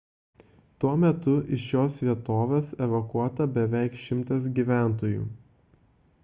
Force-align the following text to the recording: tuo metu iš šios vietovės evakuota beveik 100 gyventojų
tuo 0.83 0.93
metu 1.01 1.33
iš 1.57 1.67
šios 1.73 1.99
vietovės 2.05 2.71
evakuota 2.87 3.47
beveik 3.59 4.01
100 4.07 4.41
gyventojų 4.61 5.29